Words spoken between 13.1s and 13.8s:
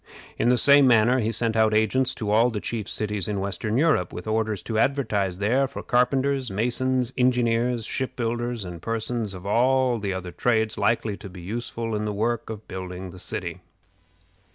the city.